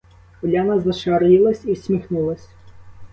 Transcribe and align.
Уляна 0.43 0.79
зашарілась 0.79 1.65
і 1.65 1.73
всміхнулася. 1.73 2.49